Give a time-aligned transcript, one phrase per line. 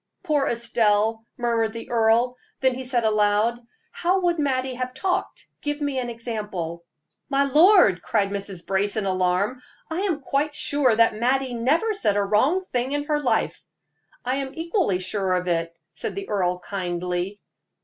[0.23, 3.59] "Poor Estelle!" murmured the earl; then he said aloud:
[3.91, 5.47] "How would Mattie have talked?
[5.61, 6.83] Give me an example."
[7.29, 8.65] "My lord!" cried Mrs.
[8.65, 9.61] Brace, in alarm,
[9.91, 13.61] "I am quite sure that Mattie never said a wrong thing in her life."
[14.25, 17.39] "I am equally sure of it," said the earl, kindly.